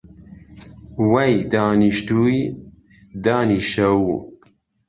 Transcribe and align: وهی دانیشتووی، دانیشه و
وهی 1.11 1.35
دانیشتووی، 1.51 2.41
دانیشه 3.23 3.87
و 4.03 4.05